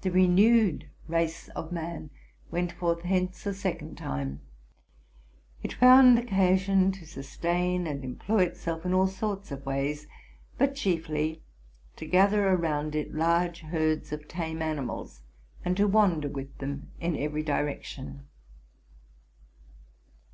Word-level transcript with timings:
The 0.00 0.10
renewed 0.10 0.88
race 1.08 1.48
of 1.50 1.70
man 1.70 2.08
went 2.50 2.72
forth 2.72 3.02
hence 3.02 3.44
a 3.44 3.52
second 3.52 3.96
time: 3.98 4.40
it 5.62 5.74
found 5.74 6.18
occasion 6.18 6.90
to 6.92 7.04
sustain 7.06 7.86
and 7.86 8.02
employ 8.02 8.44
itself 8.44 8.86
in 8.86 8.94
all 8.94 9.06
sorts 9.06 9.50
of 9.52 9.66
ways, 9.66 10.06
but 10.56 10.74
chiefly 10.74 11.42
to 11.96 12.06
gather 12.06 12.48
around 12.48 12.94
it 12.94 13.12
large 13.14 13.60
herds 13.60 14.10
of 14.10 14.26
tame 14.26 14.62
animals, 14.62 15.20
and 15.66 15.76
to 15.76 15.86
wander 15.86 16.28
with 16.28 16.56
them 16.56 16.92
in 16.98 17.14
every 17.14 17.42
direction. 17.42 18.26